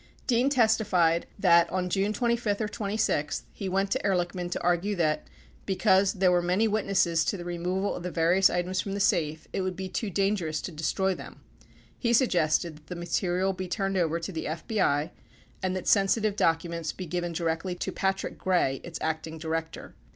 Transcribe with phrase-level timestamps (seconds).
[0.25, 4.95] Dean testified that, on June 25 or 26, he went to Ehrlichman to ar gue
[4.95, 5.27] that,
[5.67, 9.47] because there were many witnesses to the removal of the various items from the safe,
[9.53, 11.41] it would be too dangerous to destroy them.
[11.99, 15.11] He suggested that the material be turned over to the FBI
[15.61, 19.93] and that sensitive documents be given directly to Patrick Gray, its Acting Director.